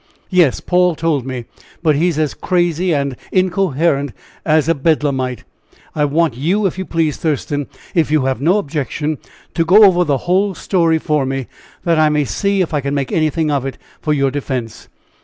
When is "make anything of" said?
12.95-13.63